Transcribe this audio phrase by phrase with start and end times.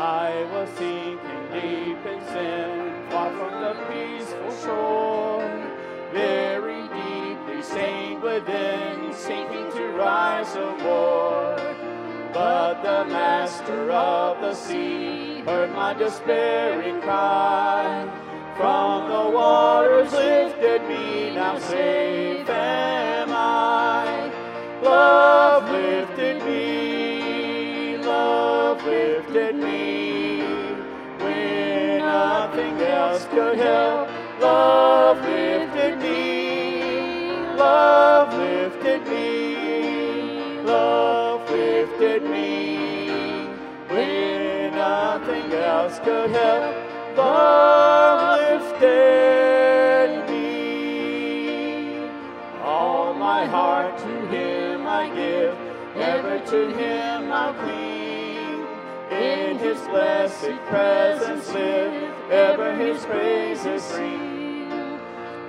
[0.00, 5.44] I was sinking deep in sin, far from the peaceful shore,
[6.10, 11.54] very deeply stained within, sinking to rise no more.
[12.32, 18.08] But the master of the sea heard my despairing cry.
[18.56, 24.32] From the waters lifted me, now safe am I.
[24.82, 26.19] Love lifted
[29.32, 30.42] lifted me.
[31.22, 34.08] When nothing else could help,
[34.40, 43.46] love lifted me, love lifted me, love lifted me.
[43.88, 52.08] When nothing else could help, love lifted me.
[52.64, 55.56] All my heart to Him I give,
[56.00, 57.79] ever to Him I'll cling.
[59.20, 64.70] In His blessed presence live, ever His praises sing.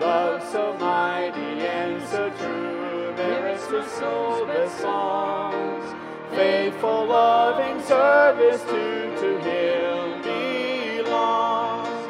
[0.02, 5.96] Love so mighty and so true, merits the soulless songs.
[6.32, 12.08] Faithful, loving service to, to Him belongs.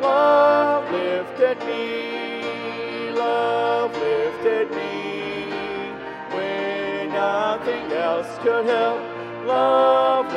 [0.00, 5.50] Love lifted me, love lifted me.
[6.36, 9.00] When nothing else could help,
[9.46, 10.29] love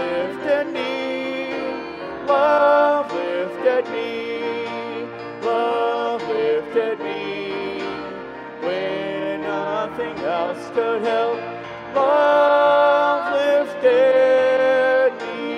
[2.33, 4.07] love lifted me,
[5.45, 7.79] love lifted me.
[8.65, 11.37] When nothing else could help,
[11.95, 15.51] love lifted me.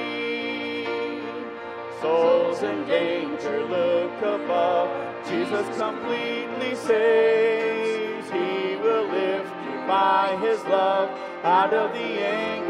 [2.02, 4.90] Souls in danger, look above.
[5.30, 8.28] Jesus completely saves.
[8.32, 11.10] He will lift you by his love
[11.44, 12.65] out of the is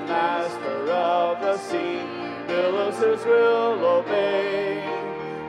[0.00, 1.98] the master of the sea,
[2.46, 4.82] his will obey.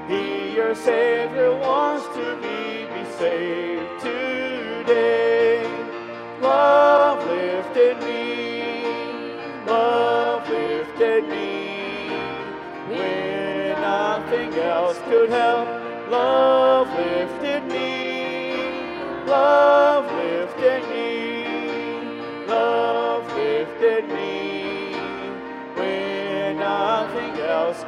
[0.07, 5.61] He, your Savior, wants to be, be saved today.
[6.41, 8.83] Love lifted me,
[9.67, 12.09] love lifted me.
[12.89, 15.67] When nothing else could help,
[16.09, 16.78] love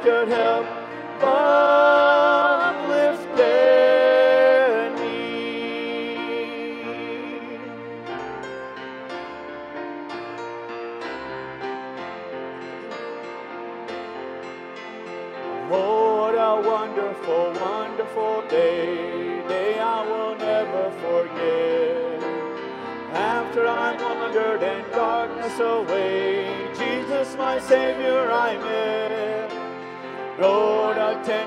[0.02, 0.66] could help,
[1.22, 2.41] love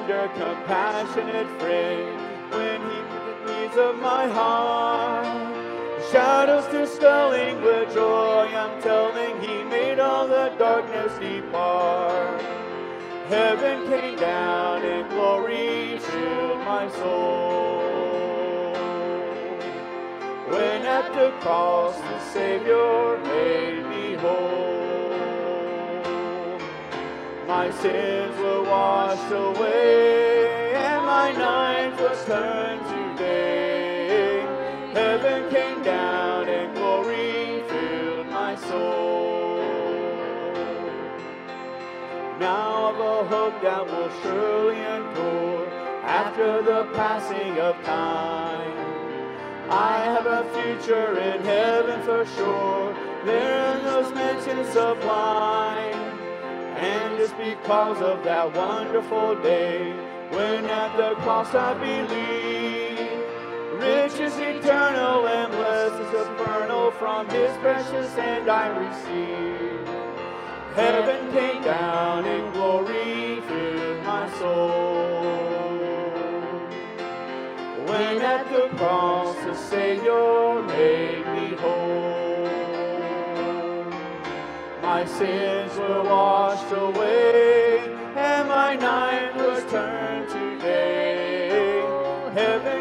[0.08, 5.26] tender, compassionate friend, when He met the needs of my heart.
[6.12, 12.42] Shadows dispelling with joy, I'm telling He made all the darkness depart.
[13.30, 17.82] Heaven came down and glory filled my soul.
[20.48, 24.55] When at the cross the Savior made me whole,
[27.48, 34.42] my sins were washed away and my night was turned to day.
[34.94, 39.62] Heaven came down and glory filled my soul.
[42.40, 45.70] Now of a hope that will surely endure
[46.04, 48.74] after the passing of time.
[49.70, 52.94] I have a future in heaven for sure.
[53.24, 55.95] There are those mansions sublime.
[56.76, 59.94] And it's because of that wonderful day
[60.30, 62.76] when at the cross I believe.
[63.80, 69.88] Riches eternal and blessings supernal from his precious hand I receive.
[70.76, 75.24] Heaven came down in glory filled my soul.
[77.88, 81.85] When at the cross the Savior made me whole.
[84.96, 87.80] My sins were washed away,
[88.16, 91.82] and my night was turned to day.
[92.34, 92.75] Heaven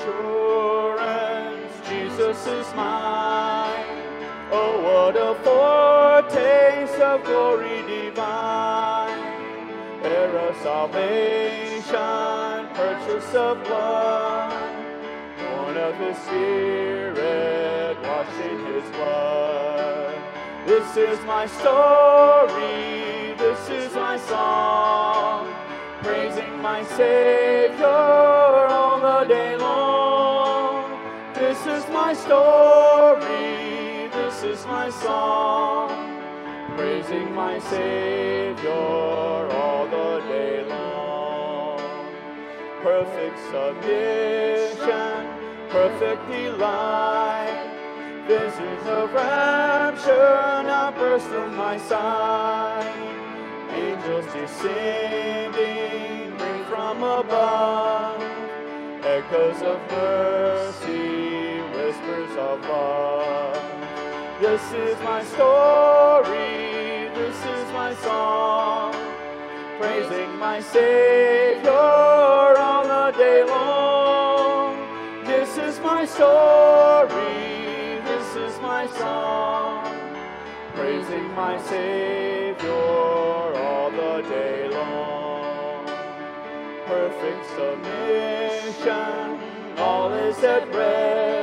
[0.00, 3.84] assurance, Jesus is mine.
[4.52, 9.18] Oh, what a foretaste of glory divine.
[10.02, 11.84] Heir of salvation,
[12.74, 14.52] purchase of blood.
[15.38, 20.14] Born of his spirit, washed in his blood.
[20.66, 25.54] This is my story, this is my song.
[26.02, 29.59] Praising my Savior all the day
[32.04, 35.88] my story, this is my song.
[36.76, 38.70] Praising my Savior
[39.60, 41.78] all the day long.
[42.82, 45.18] Perfect submission,
[45.68, 47.58] perfect delight.
[48.26, 52.96] Visions of rapture now burst from my sight.
[53.84, 58.22] Angels descending, bring from above.
[59.02, 61.29] Echoes of mercy,
[62.40, 64.40] of love.
[64.40, 68.94] This is my story, this is my song.
[69.78, 74.76] Praising my Savior all the day long.
[75.24, 79.84] This is my story, this is my song.
[80.74, 82.72] Praising my Savior
[83.66, 85.84] all the day long.
[86.86, 89.38] Perfect submission,
[89.78, 91.39] all is at rest.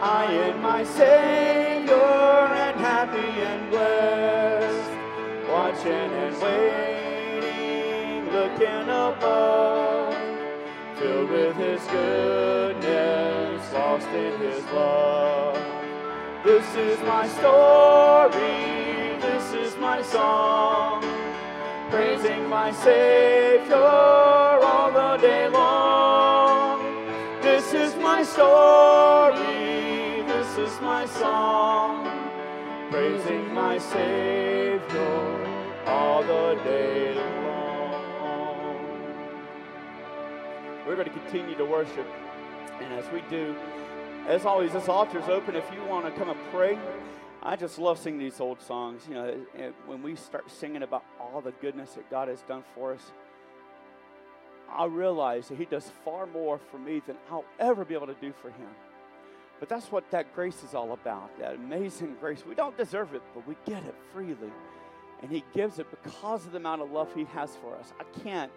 [0.00, 4.92] I am my Savior and happy and blessed.
[5.50, 10.14] Watching and waiting, looking above.
[10.98, 15.58] Filled with His goodness, lost in His love.
[16.44, 21.02] This is my story, this is my song.
[21.90, 26.80] Praising my Savior all the day long.
[27.42, 29.87] This is my story,
[30.58, 32.04] is my song.
[32.90, 34.82] Praising my Savior
[35.86, 38.74] all the day long.
[40.86, 42.06] We're going to continue to worship.
[42.80, 43.54] And as we do,
[44.26, 46.78] as always, this altar is open if you want to come and pray.
[47.42, 49.02] I just love singing these old songs.
[49.08, 49.44] You know,
[49.86, 53.12] when we start singing about all the goodness that God has done for us,
[54.70, 58.16] I realize that He does far more for me than I'll ever be able to
[58.20, 58.68] do for Him.
[59.60, 62.44] But that's what that grace is all about that amazing grace.
[62.46, 64.52] We don't deserve it, but we get it freely.
[65.22, 67.92] And He gives it because of the amount of love He has for us.
[67.98, 68.52] I can't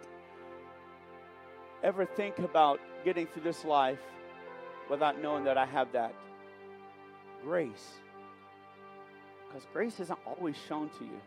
[1.82, 3.98] ever think about getting through this life
[4.88, 6.14] without knowing that I have that
[7.42, 7.94] grace.
[9.48, 11.20] Because grace isn't always shown to you.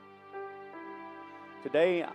[1.61, 2.05] Today,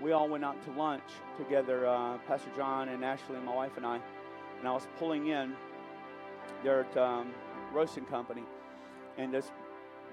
[0.00, 1.02] we all went out to lunch
[1.36, 4.00] together, uh, Pastor John and Ashley, and my wife and I.
[4.58, 5.54] And I was pulling in
[6.62, 7.32] there at um,
[7.72, 8.42] Roasting Company.
[9.18, 9.50] And this,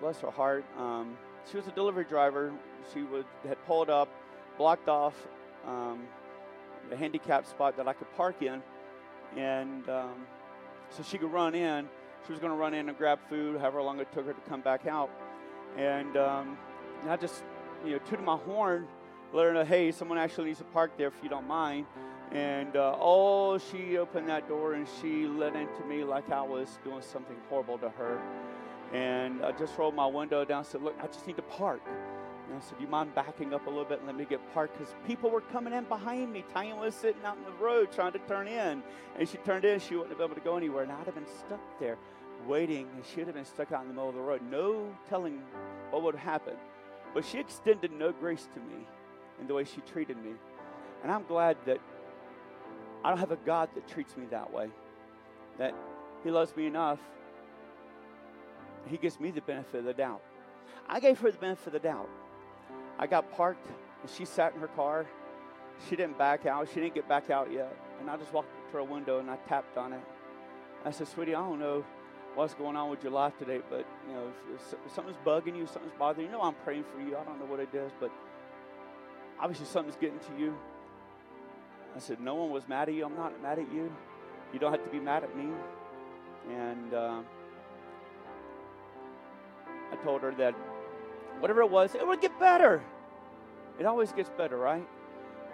[0.02, 1.18] bless her heart, um,
[1.50, 2.52] she was a delivery driver.
[2.94, 4.10] She would, had pulled up,
[4.58, 5.16] blocked off
[5.66, 6.02] um,
[6.90, 8.62] the handicap spot that I could park in.
[9.38, 10.26] And um,
[10.90, 11.88] so she could run in.
[12.26, 14.42] She was going to run in and grab food, however long it took her to
[14.50, 15.10] come back out.
[15.78, 16.58] And, um,
[17.02, 17.44] and I just,
[17.86, 18.88] you know, tooted my horn,
[19.34, 21.86] let her know, hey, someone actually needs to park there if you don't mind.
[22.31, 26.80] And uh, oh, she opened that door and she let into me like I was
[26.83, 28.21] doing something horrible to her.
[28.94, 31.81] And I just rolled my window down and said, look, I just need to park.
[32.50, 34.42] And I said, Do you mind backing up a little bit and let me get
[34.54, 34.78] parked?
[34.78, 36.44] Because people were coming in behind me.
[36.52, 38.81] Tanya was sitting out in the road trying to turn in.
[39.18, 40.83] And she turned in, she wouldn't have been able to go anywhere.
[40.83, 41.98] And I'd have been stuck there
[42.48, 44.42] waiting, and she'd have been stuck out in the middle of the road.
[44.50, 45.42] No telling
[45.92, 46.56] what would happen.
[47.14, 48.86] But she extended no grace to me
[49.40, 50.31] in the way she treated me.
[51.04, 51.80] And I'm glad that
[53.04, 54.69] I don't have a God that treats me that way.
[55.58, 55.74] That
[56.24, 57.00] He loves me enough.
[58.88, 60.22] He gives me the benefit of the doubt.
[60.88, 62.10] I gave her the benefit of the doubt.
[62.98, 63.68] I got parked
[64.02, 65.06] and she sat in her car.
[65.88, 66.68] She didn't back out.
[66.68, 67.74] She didn't get back out yet.
[68.00, 70.02] And I just walked to her window and I tapped on it.
[70.86, 71.86] I said, Sweetie, I don't know
[72.36, 75.68] what's going on with your life today, but you know, if, if something's bugging you,
[75.68, 77.18] something's bothering you, you know I'm praying for you.
[77.18, 78.12] I don't know what it is, but
[79.40, 80.56] obviously something's getting to you.
[81.96, 83.06] I said, No one was mad at you.
[83.06, 83.92] I'm not mad at you.
[84.54, 85.50] You don't have to be mad at me.
[86.52, 87.19] And uh,
[89.92, 90.56] I told her that
[91.40, 92.81] whatever it was, it would get better.
[93.80, 94.88] It always gets better, right?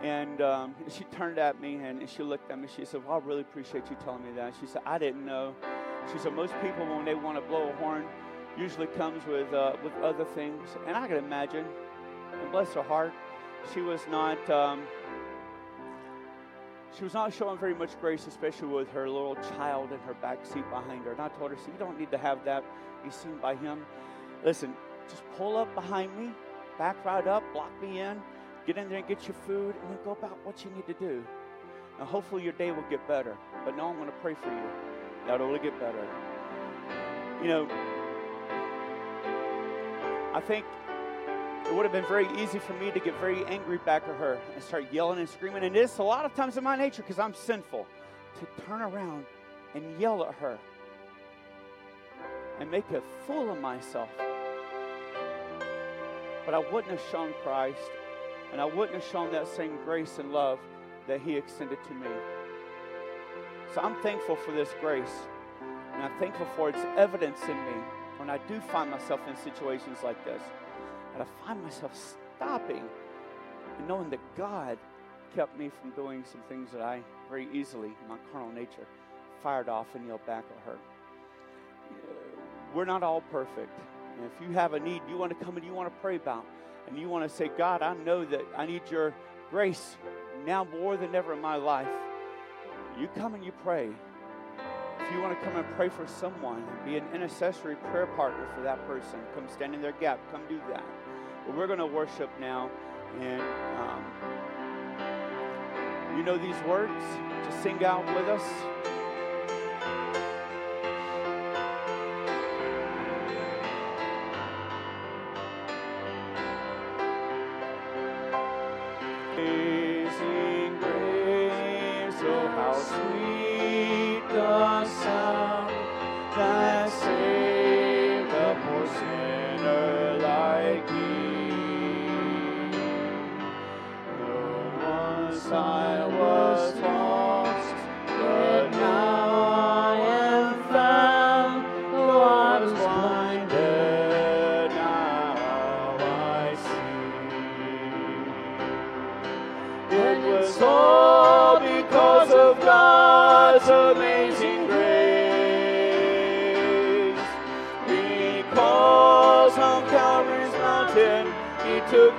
[0.02, 2.68] And um, she turned at me and she looked at me.
[2.76, 4.54] She said, Well, I really appreciate you telling me that.
[4.60, 5.56] She said, I didn't know.
[6.12, 8.06] She said, Most people, when they want to blow a horn,
[8.58, 10.70] usually comes with, uh, with other things.
[10.88, 11.66] And I can imagine,
[12.42, 13.14] and bless her heart,
[13.74, 14.50] she was not.
[14.50, 14.84] Um,
[16.98, 20.46] she was not showing very much grace, especially with her little child in her back
[20.46, 21.12] seat behind her.
[21.12, 22.64] And I told her, "See, you don't need to have that
[23.04, 23.86] be seen by him.
[24.44, 24.74] Listen,
[25.10, 26.32] just pull up behind me,
[26.78, 28.22] back right up, block me in,
[28.66, 30.94] get in there and get your food, and then go about what you need to
[30.94, 31.24] do.
[32.00, 33.38] Now, hopefully, your day will get better.
[33.64, 34.70] But now I'm going to pray for you.
[35.28, 36.08] That'll only get better.
[37.42, 37.68] You know,
[40.34, 40.66] I think
[41.68, 44.40] it would have been very easy for me to get very angry back at her
[44.54, 45.64] and start yelling and screaming.
[45.64, 47.88] And it's a lot of times in my nature because I'm sinful
[48.40, 49.26] to turn around
[49.74, 50.60] and yell at her
[52.60, 54.10] and make a fool of myself.
[56.46, 57.80] But I wouldn't have shown Christ
[58.52, 60.60] and I wouldn't have shown that same grace and love
[61.08, 62.08] that He extended to me.
[63.74, 65.28] So I'm thankful for this grace
[65.94, 67.82] and I'm thankful for its evidence in me
[68.18, 70.42] when I do find myself in situations like this.
[71.22, 72.84] I find myself stopping
[73.78, 74.78] and knowing that God
[75.36, 78.88] kept me from doing some things that I very easily, my carnal nature,
[79.44, 80.78] fired off and yelled back at her.
[82.74, 83.72] We're not all perfect.
[84.18, 86.16] And if you have a need you want to come and you want to pray
[86.16, 86.46] about,
[86.88, 89.14] and you want to say, God, I know that I need your
[89.50, 89.96] grace
[90.46, 91.88] now more than ever in my life,
[93.00, 93.90] you come and you pray.
[95.00, 98.62] If you want to come and pray for someone be an intercessory prayer partner for
[98.62, 100.20] that person, come stand in their gap.
[100.32, 100.84] Come do that.
[101.54, 102.72] We're going to worship now.
[103.22, 103.42] And
[103.80, 104.04] um,
[106.18, 106.92] you know these words?
[107.46, 108.44] Just sing out with us.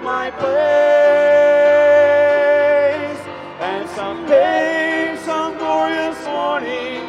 [0.06, 0.46] my place,
[3.60, 7.02] And someday, some glorious morning,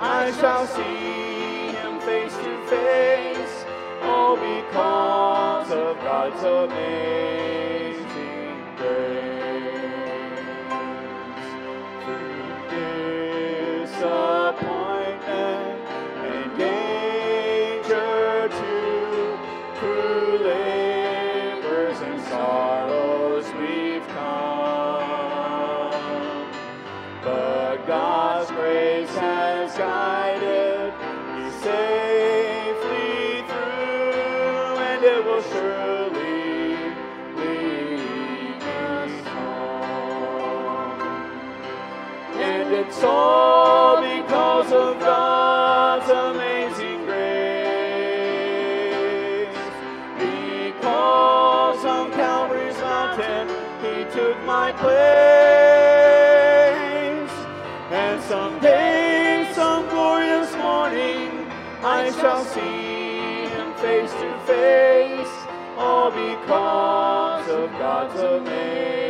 [0.00, 3.56] I shall see him face to face.
[4.02, 7.67] all because of God's amazing.
[42.88, 47.28] It's all because of God's amazing grace.
[50.16, 53.48] Because on Calvary's mountain,
[53.82, 54.96] He took my place.
[57.92, 61.46] And someday, some glorious morning,
[61.84, 65.34] I shall see Him face to face.
[65.76, 69.07] All because of God's amazing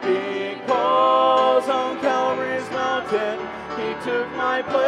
[0.03, 3.39] Because on Calvary's mountain,
[3.77, 4.81] He took my place.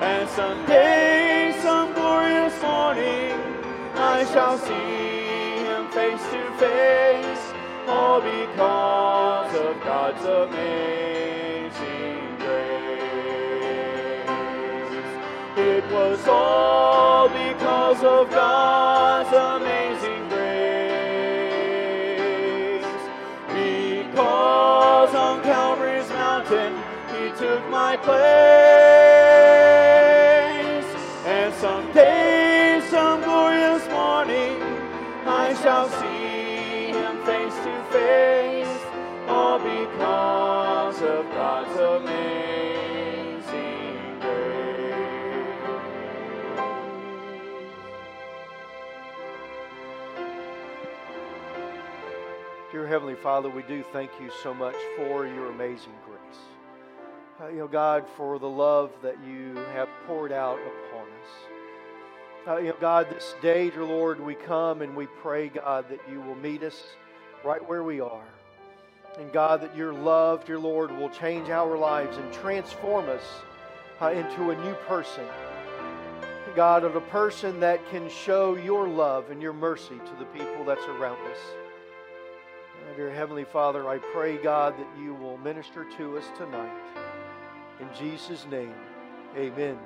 [0.00, 3.34] And someday, some glorious morning,
[3.96, 7.52] I shall see Him face to face.
[7.88, 11.29] All because of God's amazing
[15.90, 20.70] was all because of God's amazing grace.
[23.48, 26.76] Because on Calvary's mountain,
[27.08, 28.20] He took my place.
[31.26, 34.62] And someday, some glorious morning,
[35.26, 35.88] I shall
[52.72, 56.38] Dear Heavenly Father, we do thank you so much for your amazing grace.
[57.40, 62.46] Uh, you know, God, for the love that you have poured out upon us.
[62.46, 65.98] Uh, you know, God, this day, dear Lord, we come and we pray, God, that
[66.08, 66.80] you will meet us
[67.44, 68.28] right where we are.
[69.18, 73.24] And God, that your love, dear Lord, will change our lives and transform us
[74.00, 75.26] uh, into a new person.
[76.54, 80.64] God, of a person that can show your love and your mercy to the people
[80.64, 81.38] that's around us.
[83.00, 86.70] Dear Heavenly Father, I pray, God, that you will minister to us tonight.
[87.80, 88.74] In Jesus' name,
[89.34, 89.78] amen.